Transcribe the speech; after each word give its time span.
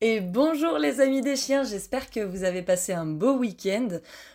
Et 0.00 0.20
bonjour 0.20 0.78
les 0.78 1.00
amis 1.00 1.22
des 1.22 1.34
chiens, 1.34 1.64
j'espère 1.64 2.08
que 2.08 2.20
vous 2.20 2.44
avez 2.44 2.62
passé 2.62 2.92
un 2.92 3.04
beau 3.04 3.32
week-end. 3.32 3.88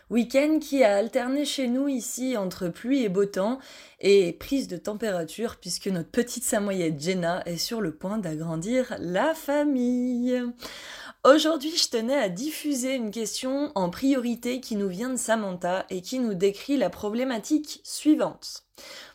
Week-end 0.10 0.60
qui 0.60 0.84
a 0.84 0.98
alterné 0.98 1.46
chez 1.46 1.70
nous 1.70 1.88
ici 1.88 2.36
entre 2.36 2.68
pluie 2.68 3.06
et 3.06 3.08
beau 3.08 3.26
temps 3.26 3.60
et 4.02 4.34
prise 4.34 4.68
de 4.68 4.76
température 4.76 5.56
puisque 5.56 5.88
notre 5.88 6.10
petite 6.10 6.44
samoyette 6.44 7.00
Jenna 7.00 7.44
est 7.46 7.56
sur 7.56 7.80
le 7.80 7.96
point 7.96 8.18
d'agrandir 8.18 8.94
la 9.00 9.34
famille. 9.34 10.44
Aujourd'hui, 11.24 11.74
je 11.78 11.88
tenais 11.88 12.20
à 12.20 12.28
diffuser 12.28 12.96
une 12.96 13.12
question 13.12 13.72
en 13.76 13.90
priorité 13.90 14.60
qui 14.60 14.76
nous 14.76 14.90
vient 14.90 15.12
de 15.12 15.16
Samantha 15.16 15.86
et 15.90 16.02
qui 16.02 16.20
nous 16.20 16.34
décrit 16.34 16.76
la 16.76 16.90
problématique 16.90 17.80
suivante. 17.86 18.63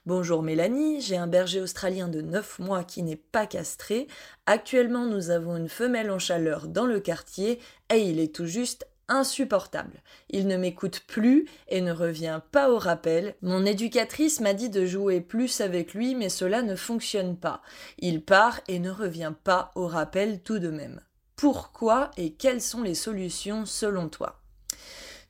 Bonjour 0.08 0.42
Mélanie, 0.42 1.02
j'ai 1.02 1.18
un 1.18 1.26
berger 1.26 1.60
australien 1.60 2.08
de 2.08 2.22
9 2.22 2.60
mois 2.60 2.82
qui 2.82 3.02
n'est 3.02 3.14
pas 3.14 3.46
castré. 3.46 4.06
Actuellement, 4.46 5.04
nous 5.04 5.28
avons 5.28 5.54
une 5.54 5.68
femelle 5.68 6.10
en 6.10 6.18
chaleur 6.18 6.66
dans 6.66 6.86
le 6.86 6.98
quartier 6.98 7.60
et 7.92 7.98
il 7.98 8.18
est 8.18 8.34
tout 8.34 8.46
juste 8.46 8.86
insupportable. 9.08 10.02
Il 10.30 10.46
ne 10.46 10.56
m'écoute 10.56 11.00
plus 11.06 11.44
et 11.68 11.82
ne 11.82 11.92
revient 11.92 12.40
pas 12.52 12.70
au 12.70 12.78
rappel. 12.78 13.34
Mon 13.42 13.66
éducatrice 13.66 14.40
m'a 14.40 14.54
dit 14.54 14.70
de 14.70 14.86
jouer 14.86 15.20
plus 15.20 15.60
avec 15.60 15.92
lui, 15.92 16.14
mais 16.14 16.30
cela 16.30 16.62
ne 16.62 16.74
fonctionne 16.74 17.36
pas. 17.36 17.60
Il 17.98 18.24
part 18.24 18.62
et 18.66 18.78
ne 18.78 18.90
revient 18.90 19.34
pas 19.44 19.72
au 19.74 19.86
rappel 19.86 20.40
tout 20.40 20.58
de 20.58 20.70
même. 20.70 21.02
Pourquoi 21.36 22.12
et 22.16 22.32
quelles 22.32 22.62
sont 22.62 22.82
les 22.82 22.94
solutions 22.94 23.66
selon 23.66 24.08
toi? 24.08 24.40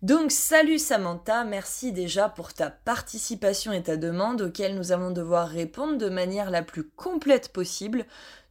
Donc 0.03 0.31
salut 0.31 0.79
Samantha, 0.79 1.43
merci 1.43 1.91
déjà 1.91 2.29
pour 2.29 2.55
ta 2.55 2.71
participation 2.71 3.73
et 3.73 3.83
ta 3.83 3.97
demande 3.97 4.43
auxquelles 4.43 4.77
nous 4.77 4.93
allons 4.93 5.11
devoir 5.11 5.49
répondre 5.49 5.99
de 5.99 6.09
manière 6.09 6.53
la 6.53 6.63
plus 6.63 6.85
complète 6.85 7.53
possible, 7.53 8.07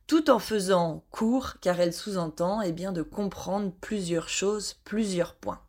tout 0.08 0.30
en 0.30 0.40
faisant 0.40 1.06
court 1.10 1.54
car 1.62 1.80
elle 1.80 1.94
sous-entend 1.94 2.62
eh 2.62 2.74
bien 2.74 2.92
de 2.92 3.02
comprendre 3.02 3.72
plusieurs 3.80 4.28
choses, 4.28 4.74
plusieurs 4.84 5.36
points. 5.36 5.62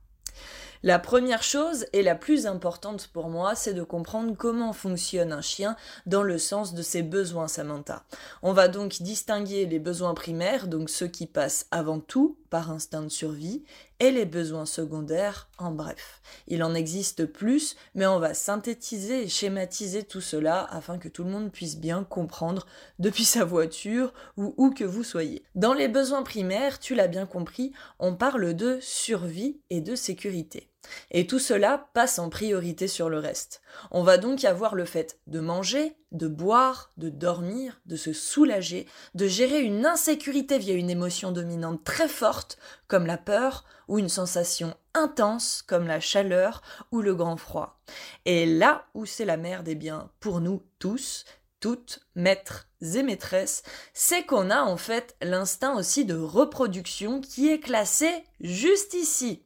La 0.85 1.01
première 1.01 1.43
chose 1.43 1.87
et 1.93 2.03
la 2.03 2.15
plus 2.15 2.47
importante 2.47 3.09
pour 3.13 3.29
moi, 3.29 3.57
c'est 3.57 3.75
de 3.75 3.83
comprendre 3.83 4.37
comment 4.37 4.73
fonctionne 4.73 5.33
un 5.33 5.41
chien 5.41 5.77
dans 6.07 6.23
le 6.23 6.39
sens 6.39 6.73
de 6.73 6.83
ses 6.83 7.03
besoins, 7.03 7.49
Samantha. 7.49 8.05
On 8.43 8.53
va 8.53 8.69
donc 8.69 9.03
distinguer 9.03 9.67
les 9.67 9.81
besoins 9.81 10.15
primaires, 10.15 10.69
donc 10.69 10.89
ceux 10.89 11.09
qui 11.09 11.27
passent 11.27 11.67
avant 11.73 11.99
tout 11.99 12.37
par 12.51 12.71
instinct 12.71 13.03
de 13.03 13.09
survie, 13.09 13.65
et 14.01 14.11
les 14.11 14.27
besoins 14.27 14.67
secondaires, 14.67 15.49
en 15.59 15.73
bref. 15.73 16.23
Il 16.47 16.63
en 16.63 16.75
existe 16.75 17.27
plus, 17.27 17.77
mais 17.95 18.07
on 18.07 18.19
va 18.19 18.35
synthétiser 18.35 19.25
et 19.25 19.29
schématiser 19.29 20.05
tout 20.05 20.21
cela 20.21 20.67
afin 20.71 20.99
que 20.99 21.09
tout 21.09 21.25
le 21.25 21.31
monde 21.31 21.51
puisse 21.51 21.77
bien 21.77 22.05
comprendre 22.05 22.67
depuis 22.99 23.25
sa 23.25 23.45
voiture 23.45 24.13
ou 24.37 24.55
où 24.57 24.71
que 24.71 24.85
vous 24.85 25.05
soyez. 25.05 25.43
Dans 25.55 25.75
les 25.75 25.89
besoins 25.89 26.23
primaires, 26.23 26.79
tu 26.79 26.95
l'as 26.95 27.09
bien 27.09 27.27
compris, 27.27 27.73
on 27.99 28.15
parle 28.15 28.55
de 28.55 28.79
survie 28.81 29.61
et 29.71 29.81
de 29.81 29.95
sécurité. 29.95 30.71
Et 31.11 31.27
tout 31.27 31.39
cela 31.39 31.89
passe 31.95 32.19
en 32.19 32.29
priorité 32.29 32.89
sur 32.89 33.09
le 33.09 33.19
reste. 33.19 33.61
On 33.91 34.03
va 34.03 34.19
donc 34.19 34.45
avoir 34.45 34.75
le 34.75 34.85
fait 34.85 35.19
de 35.27 35.41
manger, 35.41 35.97
de 36.13 36.29
boire, 36.29 36.91
de 36.97 37.09
dormir, 37.09 37.81
de 37.87 37.97
se 37.97 38.13
soulager, 38.13 38.87
de 39.15 39.27
gérer 39.27 39.61
une 39.61 39.87
insécurité 39.87 40.59
via 40.59 40.75
une 40.75 40.91
émotion 40.91 41.33
dominante 41.33 41.85
très 41.85 42.09
forte, 42.09 42.59
comme 42.87 43.07
la 43.07 43.19
peur, 43.19 43.65
ou 43.89 43.99
une 43.99 44.09
sensation 44.09 44.75
intense, 44.95 45.63
comme 45.63 45.87
la 45.87 46.01
chaleur 46.01 46.63
ou 46.93 47.01
le 47.01 47.15
grand 47.15 47.37
froid. 47.37 47.81
Et 48.25 48.47
là 48.47 48.87
où 48.95 49.07
c'est 49.07 49.25
la 49.25 49.37
merde, 49.37 49.69
eh 49.69 49.75
bien, 49.75 50.11
pour 50.21 50.41
nous 50.41 50.63
tous, 50.79 51.25
toutes, 51.61 52.01
maîtres 52.15 52.69
et 52.95 53.03
maîtresses, 53.03 53.63
c'est 53.93 54.25
qu'on 54.25 54.51
a 54.51 54.63
en 54.63 54.77
fait 54.77 55.17
l'instinct 55.23 55.77
aussi 55.77 56.05
de 56.05 56.17
reproduction 56.17 57.21
qui 57.21 57.49
est 57.49 57.61
classé 57.61 58.25
juste 58.41 58.95
ici. 58.95 59.43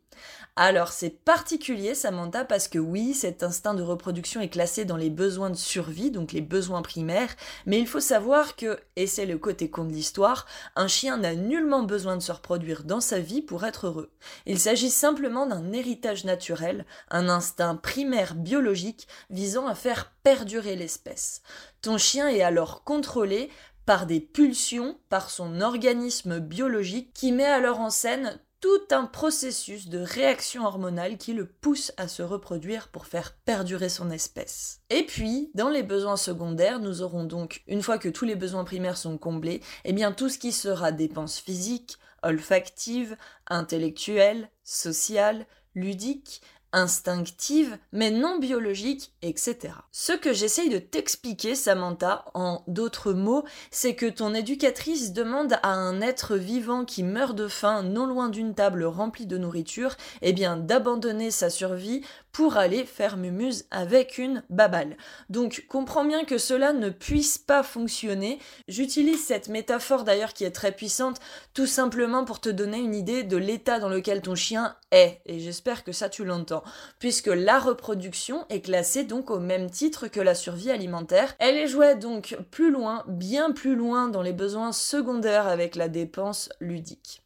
Alors 0.54 0.88
c'est 0.88 1.24
particulier 1.24 1.94
Samantha 1.94 2.44
parce 2.44 2.68
que 2.68 2.78
oui, 2.78 3.14
cet 3.14 3.42
instinct 3.42 3.72
de 3.72 3.82
reproduction 3.82 4.42
est 4.42 4.50
classé 4.50 4.84
dans 4.84 4.98
les 4.98 5.08
besoins 5.08 5.48
de 5.48 5.56
survie, 5.56 6.10
donc 6.10 6.32
les 6.32 6.42
besoins 6.42 6.82
primaires, 6.82 7.34
mais 7.64 7.80
il 7.80 7.86
faut 7.86 8.00
savoir 8.00 8.54
que, 8.54 8.78
et 8.96 9.06
c'est 9.06 9.24
le 9.24 9.38
côté 9.38 9.70
con 9.70 9.86
de 9.86 9.92
l'histoire, 9.94 10.44
un 10.76 10.88
chien 10.88 11.16
n'a 11.16 11.34
nullement 11.34 11.84
besoin 11.84 12.18
de 12.18 12.22
se 12.22 12.32
reproduire 12.32 12.84
dans 12.84 13.00
sa 13.00 13.18
vie 13.18 13.41
pour 13.41 13.64
être 13.64 13.86
heureux. 13.86 14.12
Il 14.44 14.58
s'agit 14.58 14.91
simplement 14.91 15.46
d'un 15.46 15.72
héritage 15.72 16.26
naturel, 16.26 16.84
un 17.08 17.30
instinct 17.30 17.76
primaire 17.76 18.34
biologique 18.34 19.08
visant 19.30 19.66
à 19.66 19.74
faire 19.74 20.12
perdurer 20.22 20.76
l'espèce. 20.76 21.41
Ton 21.80 21.96
chien 21.96 22.28
est 22.28 22.42
alors 22.42 22.84
contrôlé 22.84 23.48
par 23.86 24.04
des 24.04 24.20
pulsions, 24.20 24.98
par 25.08 25.30
son 25.30 25.62
organisme 25.62 26.41
biologique 26.41 27.14
qui 27.14 27.32
met 27.32 27.46
alors 27.46 27.80
en 27.80 27.91
scène 27.91 28.38
tout 28.62 28.94
un 28.94 29.06
processus 29.06 29.88
de 29.88 29.98
réaction 29.98 30.64
hormonale 30.64 31.18
qui 31.18 31.34
le 31.34 31.46
pousse 31.46 31.92
à 31.96 32.06
se 32.06 32.22
reproduire 32.22 32.88
pour 32.88 33.06
faire 33.06 33.34
perdurer 33.44 33.88
son 33.88 34.08
espèce. 34.08 34.80
Et 34.88 35.02
puis, 35.02 35.50
dans 35.54 35.68
les 35.68 35.82
besoins 35.82 36.16
secondaires, 36.16 36.78
nous 36.78 37.02
aurons 37.02 37.24
donc, 37.24 37.64
une 37.66 37.82
fois 37.82 37.98
que 37.98 38.08
tous 38.08 38.24
les 38.24 38.36
besoins 38.36 38.62
primaires 38.62 38.96
sont 38.96 39.18
comblés, 39.18 39.62
eh 39.84 39.92
bien 39.92 40.12
tout 40.12 40.28
ce 40.28 40.38
qui 40.38 40.52
sera 40.52 40.92
dépenses 40.92 41.40
physiques, 41.40 41.98
olfactives, 42.22 43.16
intellectuelles, 43.48 44.48
sociales, 44.62 45.44
ludiques, 45.74 46.40
instinctive, 46.72 47.78
mais 47.93 48.10
non 48.10 48.38
biologique, 48.38 49.12
etc. 49.22 49.75
Ce 49.91 50.12
que 50.12 50.33
j'essaye 50.33 50.69
de 50.69 50.78
t'expliquer, 50.78 51.55
Samantha, 51.55 52.25
en 52.34 52.62
d'autres 52.66 53.12
mots, 53.12 53.44
c'est 53.71 53.94
que 53.94 54.06
ton 54.06 54.34
éducatrice 54.34 55.12
demande 55.12 55.55
à 55.62 55.72
un 55.72 56.00
être 56.00 56.37
vivant 56.37 56.84
qui 56.84 57.03
meurt 57.03 57.37
de 57.37 57.49
faim 57.49 57.83
non 57.83 58.06
loin 58.06 58.28
d'une 58.28 58.55
table 58.55 58.84
remplie 58.84 59.27
de 59.27 59.38
nourriture, 59.38 59.97
eh 60.22 60.33
bien, 60.33 60.56
d'abandonner 60.56 61.31
sa 61.31 61.50
survie 61.50 62.03
pour 62.33 62.56
aller 62.56 62.84
faire 62.84 63.16
mumuse 63.16 63.66
avec 63.71 64.19
une 64.19 64.43
babale. 64.49 64.97
Donc 65.28 65.66
comprends 65.69 66.04
bien 66.04 66.25
que 66.25 66.39
cela 66.39 66.72
ne 66.72 66.89
puisse 66.89 67.39
pas 67.39 67.62
fonctionner. 67.62 68.39
J'utilise 68.69 69.22
cette 69.22 69.49
métaphore 69.49 70.04
d'ailleurs 70.04 70.33
qui 70.33 70.44
est 70.44 70.50
très 70.50 70.72
puissante 70.72 71.19
tout 71.53 71.66
simplement 71.66 72.25
pour 72.25 72.41
te 72.41 72.49
donner 72.49 72.78
une 72.78 72.94
idée 72.94 73.22
de 73.22 73.37
l'état 73.37 73.78
dans 73.78 73.91
lequel 73.91 74.22
ton 74.22 74.34
chien 74.34 74.75
et 74.92 75.21
j'espère 75.27 75.84
que 75.84 75.92
ça 75.92 76.09
tu 76.09 76.24
l'entends 76.24 76.62
puisque 76.98 77.28
la 77.28 77.59
reproduction 77.59 78.44
est 78.50 78.60
classée 78.60 79.04
donc 79.04 79.30
au 79.30 79.41
même 79.41 79.71
titre 79.71 80.06
que 80.06 80.21
la 80.21 80.34
survie 80.34 80.71
alimentaire. 80.71 81.34
Elle 81.39 81.56
est 81.56 81.68
jouée 81.68 81.94
donc 81.94 82.36
plus 82.50 82.71
loin, 82.71 83.04
bien 83.09 83.53
plus 83.53 83.74
loin 83.74 84.09
dans 84.09 84.22
les 84.22 84.33
besoins 84.33 84.72
secondaires 84.72 85.47
avec 85.47 85.77
la 85.77 85.89
dépense 85.89 86.50
ludique. 86.60 87.22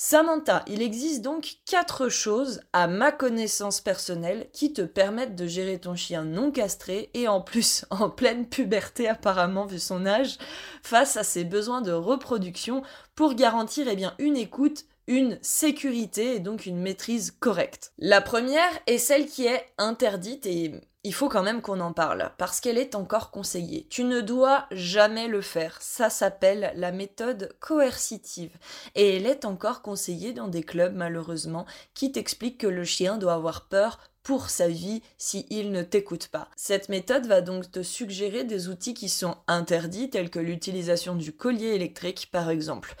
Samantha, 0.00 0.62
il 0.68 0.80
existe 0.80 1.22
donc 1.22 1.56
quatre 1.66 2.08
choses, 2.08 2.60
à 2.72 2.86
ma 2.86 3.10
connaissance 3.10 3.80
personnelle, 3.80 4.46
qui 4.52 4.72
te 4.72 4.82
permettent 4.82 5.34
de 5.34 5.48
gérer 5.48 5.80
ton 5.80 5.96
chien 5.96 6.22
non 6.22 6.52
castré 6.52 7.10
et 7.14 7.26
en 7.26 7.40
plus 7.40 7.84
en 7.90 8.08
pleine 8.08 8.46
puberté 8.46 9.08
apparemment 9.08 9.66
vu 9.66 9.80
son 9.80 10.06
âge, 10.06 10.38
face 10.84 11.16
à 11.16 11.24
ses 11.24 11.42
besoins 11.42 11.80
de 11.80 11.90
reproduction 11.90 12.82
pour 13.16 13.34
garantir 13.34 13.88
eh 13.88 13.96
bien, 13.96 14.14
une 14.20 14.36
écoute, 14.36 14.84
une 15.08 15.38
sécurité 15.42 16.36
et 16.36 16.40
donc 16.40 16.66
une 16.66 16.78
maîtrise 16.78 17.32
correcte. 17.32 17.92
La 17.98 18.20
première 18.20 18.70
est 18.86 18.98
celle 18.98 19.26
qui 19.26 19.46
est 19.46 19.66
interdite 19.78 20.46
et 20.46 20.80
il 21.04 21.14
faut 21.14 21.30
quand 21.30 21.42
même 21.42 21.62
qu'on 21.62 21.80
en 21.80 21.94
parle, 21.94 22.32
parce 22.36 22.60
qu'elle 22.60 22.76
est 22.76 22.94
encore 22.94 23.30
conseillée. 23.30 23.86
Tu 23.88 24.04
ne 24.04 24.20
dois 24.20 24.66
jamais 24.70 25.26
le 25.26 25.40
faire. 25.40 25.78
Ça 25.80 26.10
s'appelle 26.10 26.72
la 26.74 26.92
méthode 26.92 27.56
coercitive. 27.60 28.50
Et 28.94 29.16
elle 29.16 29.26
est 29.26 29.46
encore 29.46 29.80
conseillée 29.80 30.34
dans 30.34 30.48
des 30.48 30.62
clubs, 30.62 30.94
malheureusement, 30.94 31.64
qui 31.94 32.12
t'expliquent 32.12 32.58
que 32.58 32.66
le 32.66 32.84
chien 32.84 33.16
doit 33.16 33.34
avoir 33.34 33.68
peur 33.68 33.98
pour 34.22 34.50
sa 34.50 34.68
vie 34.68 35.02
si 35.16 35.46
ne 35.50 35.82
t'écoute 35.82 36.28
pas. 36.28 36.48
Cette 36.56 36.88
méthode 36.88 37.26
va 37.26 37.40
donc 37.40 37.70
te 37.70 37.82
suggérer 37.82 38.44
des 38.44 38.68
outils 38.68 38.94
qui 38.94 39.08
sont 39.08 39.36
interdits, 39.46 40.10
tels 40.10 40.30
que 40.30 40.38
l'utilisation 40.38 41.14
du 41.14 41.32
collier 41.32 41.74
électrique 41.74 42.28
par 42.30 42.50
exemple 42.50 42.96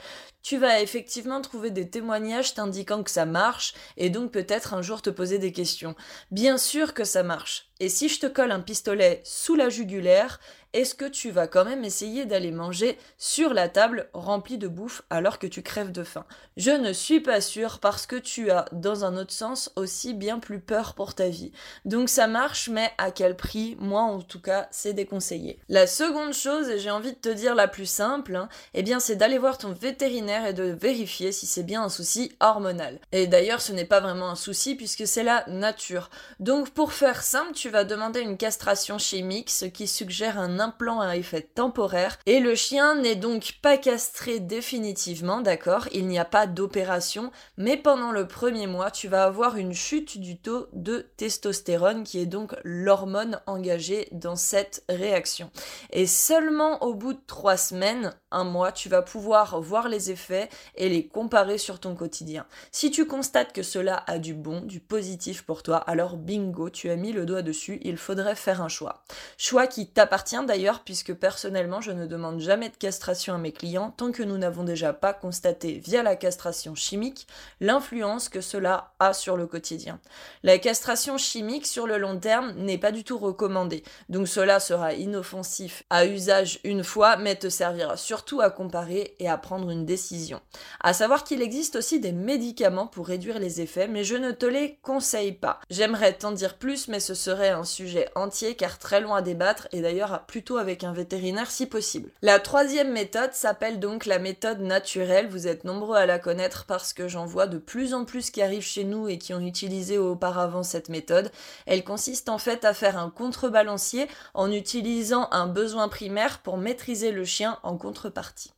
tu 0.48 0.56
vas 0.56 0.80
effectivement 0.80 1.42
trouver 1.42 1.70
des 1.70 1.90
témoignages 1.90 2.54
t'indiquant 2.54 3.02
que 3.02 3.10
ça 3.10 3.26
marche 3.26 3.74
et 3.98 4.08
donc 4.08 4.32
peut-être 4.32 4.72
un 4.72 4.80
jour 4.80 5.02
te 5.02 5.10
poser 5.10 5.38
des 5.38 5.52
questions. 5.52 5.94
Bien 6.30 6.56
sûr 6.56 6.94
que 6.94 7.04
ça 7.04 7.22
marche. 7.22 7.68
Et 7.80 7.90
si 7.90 8.08
je 8.08 8.18
te 8.18 8.26
colle 8.26 8.52
un 8.52 8.60
pistolet 8.60 9.20
sous 9.24 9.56
la 9.56 9.68
jugulaire, 9.68 10.40
est-ce 10.72 10.94
que 10.94 11.06
tu 11.06 11.30
vas 11.30 11.46
quand 11.46 11.64
même 11.64 11.84
essayer 11.84 12.26
d'aller 12.26 12.50
manger 12.50 12.98
sur 13.16 13.54
la 13.54 13.68
table 13.68 14.08
remplie 14.12 14.58
de 14.58 14.68
bouffe 14.68 15.02
alors 15.08 15.38
que 15.38 15.46
tu 15.46 15.62
crèves 15.62 15.92
de 15.92 16.04
faim? 16.04 16.26
Je 16.56 16.70
ne 16.70 16.92
suis 16.92 17.20
pas 17.20 17.40
sûre 17.40 17.78
parce 17.78 18.06
que 18.06 18.16
tu 18.16 18.50
as, 18.50 18.66
dans 18.72 19.04
un 19.04 19.16
autre 19.16 19.32
sens, 19.32 19.72
aussi 19.76 20.12
bien 20.12 20.38
plus 20.38 20.60
peur 20.60 20.94
pour 20.94 21.14
ta 21.14 21.28
vie. 21.28 21.52
Donc 21.84 22.08
ça 22.08 22.26
marche, 22.26 22.68
mais 22.68 22.90
à 22.98 23.10
quel 23.10 23.36
prix? 23.36 23.76
Moi, 23.80 24.02
en 24.02 24.20
tout 24.20 24.40
cas, 24.40 24.68
c'est 24.70 24.92
déconseillé. 24.92 25.58
La 25.68 25.86
seconde 25.86 26.34
chose, 26.34 26.68
et 26.68 26.78
j'ai 26.78 26.90
envie 26.90 27.12
de 27.12 27.18
te 27.18 27.28
dire 27.28 27.54
la 27.54 27.68
plus 27.68 27.88
simple, 27.88 28.36
hein, 28.36 28.48
eh 28.74 28.82
bien 28.82 29.00
c'est 29.00 29.16
d'aller 29.16 29.38
voir 29.38 29.56
ton 29.56 29.72
vétérinaire 29.72 30.46
et 30.46 30.52
de 30.52 30.64
vérifier 30.64 31.32
si 31.32 31.46
c'est 31.46 31.62
bien 31.62 31.82
un 31.82 31.88
souci 31.88 32.32
hormonal. 32.40 33.00
Et 33.12 33.26
d'ailleurs, 33.26 33.60
ce 33.60 33.72
n'est 33.72 33.84
pas 33.84 34.00
vraiment 34.00 34.30
un 34.30 34.36
souci 34.36 34.74
puisque 34.74 35.06
c'est 35.06 35.22
la 35.22 35.44
nature. 35.48 36.10
Donc 36.40 36.70
pour 36.70 36.92
faire 36.92 37.22
simple, 37.22 37.52
tu 37.52 37.70
vas 37.70 37.84
demander 37.84 38.20
une 38.20 38.36
castration 38.36 38.98
chimique, 38.98 39.50
ce 39.50 39.64
qui 39.64 39.86
suggère 39.86 40.38
un 40.38 40.57
implant 40.60 41.00
à 41.00 41.16
effet 41.16 41.42
temporaire. 41.42 42.18
Et 42.26 42.40
le 42.40 42.54
chien 42.54 42.96
n'est 42.96 43.14
donc 43.14 43.54
pas 43.62 43.76
castré 43.76 44.40
définitivement, 44.40 45.40
d'accord? 45.40 45.88
Il 45.92 46.06
n'y 46.06 46.18
a 46.18 46.24
pas 46.24 46.46
d'opération, 46.46 47.30
mais 47.56 47.76
pendant 47.76 48.12
le 48.12 48.26
premier 48.26 48.66
mois, 48.66 48.90
tu 48.90 49.08
vas 49.08 49.24
avoir 49.24 49.56
une 49.56 49.74
chute 49.74 50.18
du 50.18 50.38
taux 50.38 50.66
de 50.72 51.06
testostérone, 51.16 52.04
qui 52.04 52.20
est 52.20 52.26
donc 52.26 52.54
l'hormone 52.64 53.40
engagée 53.46 54.08
dans 54.12 54.36
cette 54.36 54.84
réaction. 54.88 55.50
Et 55.90 56.06
seulement 56.06 56.82
au 56.82 56.94
bout 56.94 57.14
de 57.14 57.20
trois 57.26 57.56
semaines, 57.56 58.14
un 58.30 58.44
mois, 58.44 58.72
tu 58.72 58.88
vas 58.88 59.02
pouvoir 59.02 59.60
voir 59.60 59.88
les 59.88 60.10
effets 60.10 60.48
et 60.74 60.88
les 60.88 61.06
comparer 61.06 61.58
sur 61.58 61.80
ton 61.80 61.94
quotidien. 61.94 62.46
Si 62.72 62.90
tu 62.90 63.06
constates 63.06 63.52
que 63.52 63.62
cela 63.62 64.04
a 64.06 64.18
du 64.18 64.34
bon, 64.34 64.60
du 64.60 64.80
positif 64.80 65.42
pour 65.42 65.62
toi, 65.62 65.76
alors 65.76 66.16
bingo, 66.16 66.70
tu 66.70 66.90
as 66.90 66.96
mis 66.96 67.12
le 67.12 67.26
doigt 67.26 67.42
dessus, 67.42 67.78
il 67.82 67.96
faudrait 67.96 68.36
faire 68.36 68.62
un 68.62 68.68
choix. 68.68 69.04
Choix 69.36 69.66
qui 69.66 69.88
t'appartient 69.88 70.44
d'ailleurs, 70.48 70.80
puisque 70.80 71.14
personnellement, 71.14 71.80
je 71.80 71.92
ne 71.92 72.06
demande 72.06 72.40
jamais 72.40 72.70
de 72.70 72.76
castration 72.76 73.34
à 73.34 73.38
mes 73.38 73.52
clients 73.52 73.94
tant 73.96 74.10
que 74.10 74.24
nous 74.24 74.36
n'avons 74.36 74.64
déjà 74.64 74.92
pas 74.92 75.12
constaté 75.12 75.78
via 75.78 76.02
la 76.02 76.16
castration 76.16 76.74
chimique 76.74 77.28
l'influence 77.60 78.28
que 78.28 78.40
cela 78.40 78.92
a 78.98 79.12
sur 79.12 79.36
le 79.36 79.46
quotidien. 79.46 80.00
La 80.42 80.58
castration 80.58 81.18
chimique 81.18 81.66
sur 81.66 81.86
le 81.86 81.98
long 81.98 82.18
terme 82.18 82.52
n'est 82.56 82.78
pas 82.78 82.90
du 82.90 83.04
tout 83.04 83.18
recommandée, 83.18 83.84
donc 84.08 84.26
cela 84.26 84.58
sera 84.58 84.94
inoffensif 84.94 85.84
à 85.90 86.06
usage 86.06 86.58
une 86.64 86.82
fois, 86.82 87.16
mais 87.16 87.36
te 87.36 87.48
servira 87.48 87.96
surtout 87.96 88.40
à 88.40 88.50
comparer 88.50 89.14
et 89.18 89.28
à 89.28 89.38
prendre 89.38 89.70
une 89.70 89.84
décision. 89.84 90.40
À 90.80 90.92
savoir 90.92 91.24
qu'il 91.24 91.42
existe 91.42 91.76
aussi 91.76 92.00
des 92.00 92.12
médicaments 92.12 92.86
pour 92.86 93.06
réduire 93.06 93.38
les 93.38 93.60
effets, 93.60 93.86
mais 93.86 94.02
je 94.02 94.16
ne 94.16 94.32
te 94.32 94.46
les 94.46 94.78
conseille 94.82 95.32
pas. 95.32 95.60
J'aimerais 95.70 96.14
t'en 96.14 96.32
dire 96.32 96.56
plus, 96.56 96.88
mais 96.88 97.00
ce 97.00 97.14
serait 97.14 97.50
un 97.50 97.64
sujet 97.64 98.08
entier 98.14 98.54
car 98.54 98.78
très 98.78 99.00
loin 99.00 99.18
à 99.18 99.22
débattre 99.22 99.68
et 99.72 99.82
d'ailleurs 99.82 100.24
avec 100.56 100.84
un 100.84 100.92
vétérinaire 100.92 101.50
si 101.50 101.66
possible. 101.66 102.10
La 102.22 102.38
troisième 102.38 102.92
méthode 102.92 103.32
s'appelle 103.32 103.80
donc 103.80 104.06
la 104.06 104.18
méthode 104.18 104.60
naturelle. 104.60 105.28
Vous 105.28 105.46
êtes 105.46 105.64
nombreux 105.64 105.96
à 105.96 106.06
la 106.06 106.18
connaître 106.18 106.64
parce 106.66 106.92
que 106.92 107.08
j'en 107.08 107.26
vois 107.26 107.46
de 107.46 107.58
plus 107.58 107.94
en 107.94 108.04
plus 108.04 108.30
qui 108.30 108.42
arrivent 108.42 108.62
chez 108.62 108.84
nous 108.84 109.08
et 109.08 109.18
qui 109.18 109.34
ont 109.34 109.40
utilisé 109.40 109.98
auparavant 109.98 110.62
cette 110.62 110.88
méthode. 110.88 111.30
Elle 111.66 111.84
consiste 111.84 112.28
en 112.28 112.38
fait 112.38 112.64
à 112.64 112.74
faire 112.74 112.98
un 112.98 113.10
contrebalancier 113.10 114.06
en 114.34 114.50
utilisant 114.50 115.28
un 115.30 115.46
besoin 115.46 115.88
primaire 115.88 116.38
pour 116.40 116.56
maîtriser 116.56 117.12
le 117.12 117.24
chien 117.24 117.58
en 117.62 117.76
contrepartie. 117.76 118.52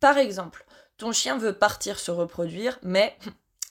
Par 0.00 0.18
exemple, 0.18 0.64
ton 0.98 1.12
chien 1.12 1.36
veut 1.36 1.52
partir 1.52 1.98
se 1.98 2.10
reproduire, 2.10 2.78
mais 2.82 3.16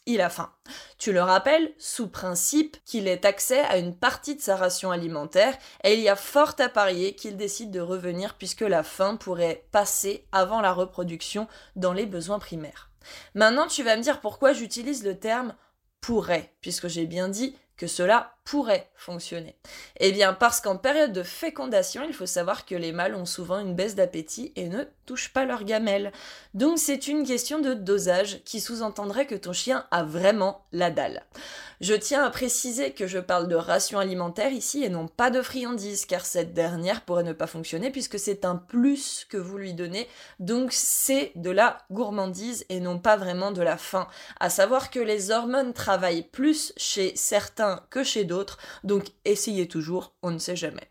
il 0.06 0.22
a 0.22 0.30
faim. 0.30 0.52
Tu 0.98 1.12
le 1.12 1.22
rappelles, 1.22 1.74
sous 1.78 2.07
principe 2.07 2.78
qu'il 2.86 3.07
ait 3.07 3.25
accès 3.25 3.62
à 3.62 3.78
une 3.78 3.96
partie 3.96 4.36
de 4.36 4.42
sa 4.42 4.56
ration 4.56 4.92
alimentaire, 4.92 5.57
et 5.84 5.94
il 5.94 6.00
y 6.00 6.10
a 6.10 6.16
fort 6.16 6.56
à 6.60 6.69
parier 6.69 7.16
qu'il 7.16 7.38
décide 7.38 7.72
de 7.72 7.80
revenir 7.80 8.36
puisque 8.36 8.62
la 8.62 8.84
faim 8.84 9.16
pourrait 9.16 9.68
passer 9.72 10.28
avant 10.31 10.62
la 10.62 10.74
reproduction 10.74 11.48
dans 11.75 11.94
les 11.94 12.06
besoins 12.06 12.40
primaires. 12.40 12.92
Maintenant, 13.34 13.68
tu 13.68 13.84
vas 13.84 13.98
me 13.98 14.02
dire 14.02 14.22
pourquoi 14.22 14.54
j'utilise 14.54 15.04
le 15.04 15.18
terme 15.19 15.56
pourrait, 16.02 16.54
puisque 16.62 16.88
j'ai 16.88 17.06
bien 17.06 17.30
dit 17.30 17.56
que 17.78 17.88
cela 17.88 18.35
pourrait 18.46 18.90
fonctionner 18.96 19.56
Eh 20.00 20.12
bien 20.12 20.34
parce 20.34 20.62
qu'en 20.62 20.78
période 20.78 21.12
de 21.12 21.24
fécondation, 21.24 22.04
il 22.08 22.14
faut 22.14 22.28
savoir 22.28 22.66
que 22.66 22.76
les 22.76 22.92
mâles 22.92 23.16
ont 23.16 23.26
souvent 23.26 23.60
une 23.60 23.76
baisse 23.76 23.96
d'appétit 23.96 24.54
et 24.56 24.70
ne 24.70 24.84
touchent 25.08 25.34
pas 25.34 25.46
leurs 25.46 25.64
gamelles. 25.64 26.12
Donc 26.54 26.78
c'est 26.78 27.08
une 27.08 27.26
question 27.26 27.60
de 27.60 27.74
dosage 27.74 28.42
qui 28.46 28.62
sous-entendrait 28.62 29.26
que 29.26 29.36
ton 29.36 29.52
chien 29.52 29.86
a 29.90 30.04
vraiment 30.04 30.64
la 30.72 30.92
dalle. 30.92 31.24
Je 31.82 31.94
tiens 31.94 32.24
à 32.24 32.30
préciser 32.30 32.92
que 32.92 33.06
je 33.06 33.20
parle 33.20 33.48
de 33.48 33.56
ration 33.56 34.00
alimentaire 34.00 34.52
ici 34.52 34.84
et 34.84 34.90
non 34.90 35.08
pas 35.08 35.30
de 35.30 35.42
friandises 35.42 36.06
car 36.06 36.26
cette 36.26 36.54
dernière 36.54 37.02
pourrait 37.02 37.24
ne 37.24 37.34
pas 37.34 37.48
fonctionner 37.48 37.92
puisque 37.92 38.18
c'est 38.18 38.46
un 38.46 38.56
plus 38.56 39.26
que 39.30 39.38
vous 39.38 39.58
lui 39.58 39.74
donnez. 39.74 40.08
Donc 40.40 40.72
c'est 40.72 41.32
de 41.36 41.50
la 41.50 41.80
gourmandise 41.92 42.66
et 42.70 42.80
non 42.80 42.98
pas 43.00 43.18
vraiment 43.18 43.52
de 43.52 43.62
la 43.62 43.78
faim. 43.78 44.08
À 44.40 44.50
savoir 44.50 44.90
que 44.90 45.00
les 45.00 45.32
hormones 45.32 45.74
travaillent 45.74 46.24
plus 46.24 46.74
chez 46.78 47.14
certains 47.16 47.82
que 47.90 48.04
chez 48.04 48.24
d'autres 48.24 48.35
donc 48.84 49.06
essayez 49.26 49.68
toujours, 49.68 50.14
on 50.22 50.32
ne 50.32 50.40
sait 50.40 50.56
jamais. 50.56 50.90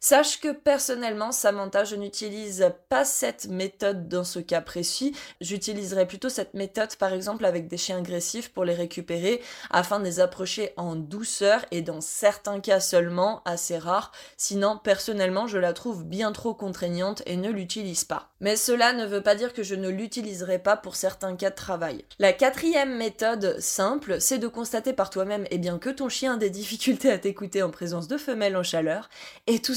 Sache 0.00 0.40
que 0.40 0.52
personnellement, 0.52 1.32
Samantha, 1.32 1.82
je 1.82 1.96
n'utilise 1.96 2.72
pas 2.88 3.04
cette 3.04 3.48
méthode 3.48 4.08
dans 4.08 4.22
ce 4.22 4.38
cas 4.38 4.60
précis. 4.60 5.12
J'utiliserai 5.40 6.06
plutôt 6.06 6.28
cette 6.28 6.54
méthode 6.54 6.94
par 6.96 7.12
exemple 7.12 7.44
avec 7.44 7.66
des 7.66 7.76
chiens 7.76 7.98
agressifs 7.98 8.52
pour 8.52 8.64
les 8.64 8.74
récupérer 8.74 9.42
afin 9.70 9.98
de 9.98 10.04
les 10.04 10.20
approcher 10.20 10.72
en 10.76 10.94
douceur 10.94 11.64
et 11.72 11.82
dans 11.82 12.00
certains 12.00 12.60
cas 12.60 12.78
seulement, 12.78 13.42
assez 13.44 13.76
rare. 13.76 14.12
Sinon, 14.36 14.78
personnellement, 14.82 15.48
je 15.48 15.58
la 15.58 15.72
trouve 15.72 16.04
bien 16.04 16.30
trop 16.30 16.54
contraignante 16.54 17.22
et 17.26 17.36
ne 17.36 17.50
l'utilise 17.50 18.04
pas. 18.04 18.30
Mais 18.40 18.54
cela 18.54 18.92
ne 18.92 19.04
veut 19.04 19.22
pas 19.22 19.34
dire 19.34 19.52
que 19.52 19.64
je 19.64 19.74
ne 19.74 19.88
l'utiliserai 19.88 20.60
pas 20.60 20.76
pour 20.76 20.94
certains 20.94 21.34
cas 21.34 21.50
de 21.50 21.56
travail. 21.56 22.04
La 22.20 22.32
quatrième 22.32 22.96
méthode 22.96 23.58
simple, 23.58 24.20
c'est 24.20 24.38
de 24.38 24.46
constater 24.46 24.92
par 24.92 25.10
toi-même 25.10 25.44
eh 25.50 25.60
que 25.80 25.90
ton 25.90 26.08
chien 26.08 26.34
a 26.34 26.36
des 26.36 26.50
difficultés 26.50 27.10
à 27.10 27.18
t'écouter 27.18 27.62
en 27.64 27.70
présence 27.70 28.06
de 28.06 28.16
femelles 28.16 28.56
en 28.56 28.62
chaleur 28.62 29.10
et 29.48 29.58
tout 29.58 29.74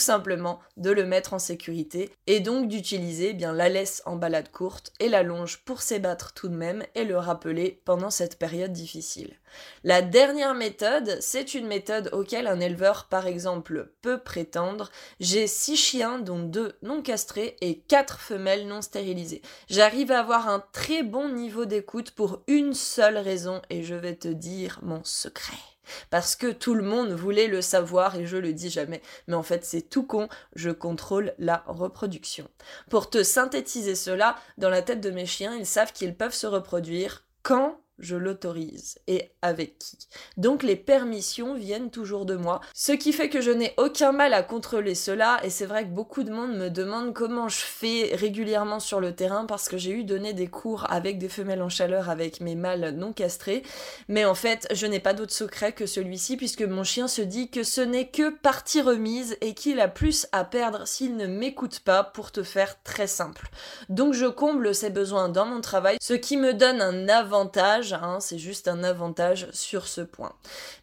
de 0.78 0.92
le 0.92 1.06
mettre 1.06 1.34
en 1.34 1.40
sécurité 1.40 2.12
et 2.28 2.40
donc 2.40 2.68
d'utiliser 2.68 3.30
eh 3.30 3.34
bien 3.34 3.54
la 3.54 3.70
laisse 3.70 4.02
en 4.06 4.16
balade 4.16 4.52
courte 4.52 4.92
et 5.00 5.10
la 5.10 5.24
longe 5.24 5.60
pour 5.64 5.82
s'ébattre 5.82 6.34
tout 6.34 6.48
de 6.48 6.56
même 6.56 6.84
et 6.96 7.06
le 7.06 7.18
rappeler 7.18 7.82
pendant 7.86 8.10
cette 8.10 8.38
période 8.40 8.74
difficile. 8.74 9.36
La 9.84 10.02
dernière 10.02 10.54
méthode, 10.54 11.18
c'est 11.20 11.54
une 11.54 11.68
méthode 11.68 12.10
auquel 12.14 12.48
un 12.48 12.60
éleveur 12.60 13.06
par 13.06 13.28
exemple 13.28 13.92
peut 14.02 14.18
prétendre. 14.18 14.90
J'ai 15.20 15.48
six 15.48 15.78
chiens 15.78 16.20
dont 16.20 16.40
deux 16.40 16.74
non 16.82 17.02
castrés 17.02 17.58
et 17.62 17.80
quatre 17.80 18.20
femelles 18.20 18.68
non 18.68 18.82
stérilisées. 18.82 19.42
J'arrive 19.70 20.12
à 20.12 20.20
avoir 20.20 20.48
un 20.48 20.64
très 20.72 21.04
bon 21.04 21.30
niveau 21.30 21.66
d'écoute 21.66 22.12
pour 22.12 22.42
une 22.48 22.74
seule 22.74 23.18
raison 23.18 23.62
et 23.70 23.84
je 23.84 23.96
vais 23.96 24.16
te 24.16 24.30
dire 24.30 24.80
mon 24.82 25.04
secret 25.04 25.71
parce 26.10 26.36
que 26.36 26.52
tout 26.52 26.74
le 26.74 26.84
monde 26.84 27.12
voulait 27.12 27.48
le 27.48 27.62
savoir 27.62 28.16
et 28.16 28.26
je 28.26 28.38
le 28.38 28.54
dis 28.54 28.70
jamais. 28.70 29.02
Mais 29.28 29.36
en 29.36 29.44
fait, 29.44 29.66
c'est 29.66 29.82
tout 29.82 30.04
con, 30.04 30.30
je 30.56 30.70
contrôle 30.70 31.34
la 31.38 31.64
reproduction. 31.68 32.48
Pour 32.90 33.10
te 33.10 33.24
synthétiser 33.24 33.96
cela, 33.96 34.36
dans 34.58 34.70
la 34.70 34.82
tête 34.82 35.02
de 35.02 35.12
mes 35.12 35.26
chiens, 35.26 35.56
ils 35.56 35.66
savent 35.66 35.94
qu'ils 35.94 36.16
peuvent 36.16 36.34
se 36.34 36.48
reproduire 36.48 37.26
quand 37.44 37.81
je 38.02 38.16
l'autorise 38.16 39.00
et 39.08 39.32
avec 39.42 39.80
qui? 39.80 39.98
Donc 40.38 40.64
les 40.64 40.76
permissions 40.76 41.54
viennent 41.54 41.92
toujours 41.92 42.26
de 42.26 42.36
moi, 42.36 42.62
ce 42.74 42.92
qui 42.92 43.14
fait 43.14 43.30
que 43.30 43.42
je 43.42 43.52
n'ai 43.52 43.74
aucun 43.78 44.12
mal 44.12 44.34
à 44.34 44.44
contrôler 44.44 44.96
cela 44.96 45.40
et 45.44 45.50
c'est 45.50 45.66
vrai 45.66 45.86
que 45.86 45.90
beaucoup 45.92 46.24
de 46.24 46.32
monde 46.32 46.58
me 46.58 46.70
demande 46.70 47.14
comment 47.14 47.48
je 47.48 47.60
fais 47.60 48.14
régulièrement 48.14 48.80
sur 48.80 49.00
le 49.00 49.16
terrain 49.16 49.46
parce 49.46 49.70
que 49.70 49.78
j'ai 49.78 49.92
eu 49.92 50.04
donné 50.04 50.34
des 50.34 50.48
cours 50.48 50.86
avec 50.92 51.18
des 51.18 51.30
femelles 51.30 51.62
en 51.62 51.70
chaleur 51.70 52.10
avec 52.10 52.42
mes 52.42 52.56
mâles 52.56 52.96
non 52.98 53.14
castrés, 53.14 53.64
mais 54.08 54.26
en 54.26 54.36
fait 54.36 54.68
je 54.72 54.86
n'ai 54.86 55.00
pas 55.00 55.14
d'autre 55.14 55.34
secret 55.34 55.72
que 55.72 55.86
celui-ci 55.86 56.38
puisque 56.38 56.64
mon 56.64 56.84
chien 56.84 57.08
se 57.08 57.22
dit 57.22 57.50
que 57.50 57.64
ce 57.64 57.82
n'est 57.82 58.08
que 58.08 58.30
partie 58.30 58.82
remise 58.82 59.38
et 59.42 59.54
qu'il 59.54 59.80
a 59.80 59.88
plus 59.88 60.28
à 60.32 60.44
perdre 60.44 60.88
s'il 60.88 61.16
ne 61.18 61.28
m'écoute 61.28 61.80
pas 61.80 62.04
pour 62.04 62.32
te 62.32 62.44
faire 62.44 62.82
très 62.84 63.08
simple. 63.08 63.50
Donc 63.90 64.14
je 64.14 64.26
comble 64.26 64.74
ses 64.74 64.90
besoins 64.90 65.30
dans 65.30 65.46
mon 65.46 65.62
travail, 65.62 65.98
ce 66.02 66.14
qui 66.14 66.38
me 66.38 66.54
donne 66.54 66.82
un 66.82 67.10
avantage 67.10 67.91
hein, 67.94 68.20
c'est 68.20 68.38
juste 68.38 68.68
un 68.68 68.84
avantage 68.84 69.48
sur 69.52 69.88
ce 69.88 70.02
point. 70.02 70.34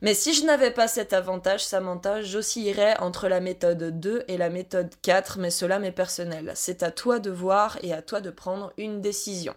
Mais 0.03 0.15
si 0.15 0.35
je 0.35 0.45
n'avais 0.45 0.71
pas 0.71 0.89
cet 0.89 1.13
avantage, 1.13 1.65
Samantha, 1.65 2.23
j'oscillerais 2.23 2.99
entre 3.01 3.29
la 3.29 3.41
méthode 3.41 4.01
2 4.01 4.25
et 4.29 4.37
la 4.37 4.51
méthode 4.51 4.91
4, 5.03 5.39
mais 5.39 5.51
cela 5.51 5.79
m'est 5.79 5.93
personnel. 5.93 6.53
C'est 6.55 6.83
à 6.83 6.91
toi 6.91 7.19
de 7.19 7.31
voir 7.31 7.79
et 7.83 7.93
à 7.93 8.03
toi 8.03 8.21
de 8.21 8.31
prendre 8.31 8.73
une 8.77 9.01
décision. 9.01 9.55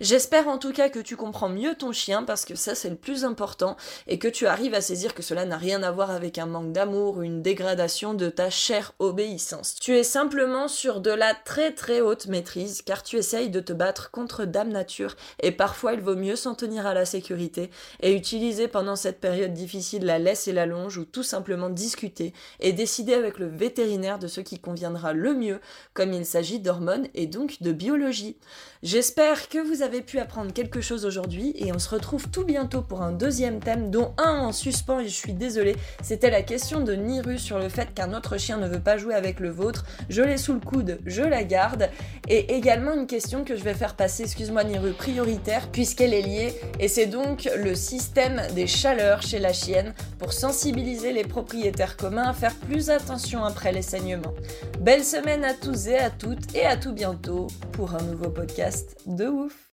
J'espère 0.00 0.48
en 0.48 0.58
tout 0.58 0.72
cas 0.72 0.88
que 0.88 0.98
tu 0.98 1.16
comprends 1.16 1.48
mieux 1.48 1.74
ton 1.74 1.92
chien 1.92 2.22
parce 2.22 2.44
que 2.44 2.54
ça 2.54 2.74
c'est 2.74 2.90
le 2.90 2.96
plus 2.96 3.24
important 3.24 3.76
et 4.06 4.18
que 4.18 4.28
tu 4.28 4.46
arrives 4.46 4.74
à 4.74 4.80
saisir 4.80 5.14
que 5.14 5.22
cela 5.22 5.44
n'a 5.44 5.56
rien 5.56 5.82
à 5.82 5.90
voir 5.90 6.10
avec 6.10 6.38
un 6.38 6.46
manque 6.46 6.72
d'amour 6.72 7.18
ou 7.18 7.22
une 7.22 7.42
dégradation 7.42 8.14
de 8.14 8.28
ta 8.28 8.50
chère 8.50 8.92
obéissance. 8.98 9.74
Tu 9.80 9.96
es 9.96 10.02
simplement 10.02 10.68
sur 10.68 11.00
de 11.00 11.10
la 11.10 11.34
très 11.34 11.72
très 11.72 12.00
haute 12.00 12.26
maîtrise 12.26 12.82
car 12.82 13.02
tu 13.02 13.16
essayes 13.16 13.50
de 13.50 13.60
te 13.60 13.72
battre 13.72 14.10
contre 14.10 14.44
Dame 14.44 14.70
Nature 14.70 15.16
et 15.40 15.52
parfois 15.52 15.94
il 15.94 16.00
vaut 16.00 16.16
mieux 16.16 16.36
s'en 16.36 16.54
tenir 16.54 16.85
à 16.88 16.94
la 16.94 17.04
sécurité 17.04 17.70
et 18.00 18.14
utiliser 18.14 18.68
pendant 18.68 18.96
cette 18.96 19.20
période 19.20 19.52
difficile 19.52 20.04
la 20.04 20.18
laisse 20.18 20.48
et 20.48 20.52
la 20.52 20.66
longe 20.66 20.98
ou 20.98 21.04
tout 21.04 21.22
simplement 21.22 21.70
discuter 21.70 22.32
et 22.60 22.72
décider 22.72 23.14
avec 23.14 23.38
le 23.38 23.46
vétérinaire 23.46 24.18
de 24.18 24.26
ce 24.28 24.40
qui 24.40 24.58
conviendra 24.58 25.12
le 25.12 25.34
mieux 25.34 25.60
comme 25.94 26.12
il 26.12 26.24
s'agit 26.24 26.60
d'hormones 26.60 27.08
et 27.14 27.26
donc 27.26 27.62
de 27.62 27.72
biologie. 27.72 28.36
J'espère 28.82 29.48
que 29.48 29.58
vous 29.58 29.82
avez 29.82 30.02
pu 30.02 30.18
apprendre 30.18 30.52
quelque 30.52 30.80
chose 30.80 31.06
aujourd'hui 31.06 31.52
et 31.56 31.72
on 31.72 31.78
se 31.78 31.88
retrouve 31.88 32.28
tout 32.28 32.44
bientôt 32.44 32.82
pour 32.82 33.02
un 33.02 33.12
deuxième 33.12 33.58
thème 33.58 33.90
dont 33.90 34.14
un 34.18 34.38
en 34.38 34.52
suspens 34.52 35.00
et 35.00 35.08
je 35.08 35.14
suis 35.14 35.32
désolée, 35.32 35.76
c'était 36.02 36.30
la 36.30 36.42
question 36.42 36.80
de 36.80 36.92
Niru 36.92 37.38
sur 37.38 37.58
le 37.58 37.68
fait 37.68 37.94
qu'un 37.94 38.12
autre 38.12 38.36
chien 38.38 38.58
ne 38.58 38.68
veut 38.68 38.80
pas 38.80 38.98
jouer 38.98 39.14
avec 39.14 39.40
le 39.40 39.50
vôtre. 39.50 39.84
Je 40.08 40.22
l'ai 40.22 40.36
sous 40.36 40.52
le 40.52 40.60
coude, 40.60 41.00
je 41.06 41.22
la 41.22 41.42
garde 41.42 41.88
et 42.28 42.54
également 42.54 42.94
une 42.94 43.06
question 43.06 43.44
que 43.44 43.56
je 43.56 43.64
vais 43.64 43.74
faire 43.74 43.96
passer, 43.96 44.24
excuse-moi 44.24 44.64
Niru, 44.64 44.92
prioritaire 44.92 45.68
puisqu'elle 45.72 46.14
est 46.14 46.22
liée 46.22 46.54
et 46.78 46.88
c'est 46.88 47.06
donc 47.06 47.48
le 47.56 47.74
système 47.74 48.42
des 48.54 48.66
chaleurs 48.66 49.22
chez 49.22 49.38
la 49.38 49.52
chienne 49.52 49.94
pour 50.18 50.32
sensibiliser 50.32 51.12
les 51.12 51.24
propriétaires 51.24 51.96
communs 51.96 52.28
à 52.28 52.32
faire 52.32 52.54
plus 52.54 52.90
attention 52.90 53.44
après 53.44 53.72
les 53.72 53.82
saignements. 53.82 54.34
Belle 54.80 55.04
semaine 55.04 55.44
à 55.44 55.54
tous 55.54 55.88
et 55.88 55.98
à 55.98 56.10
toutes 56.10 56.54
et 56.54 56.66
à 56.66 56.76
tout 56.76 56.92
bientôt 56.92 57.46
pour 57.72 57.94
un 57.94 58.02
nouveau 58.02 58.30
podcast 58.30 58.96
de 59.06 59.26
ouf 59.26 59.56